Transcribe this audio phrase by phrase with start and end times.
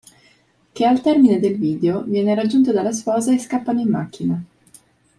[0.71, 4.43] Che al termine del video viene raggiunto dalla sposa e scappano in macchina.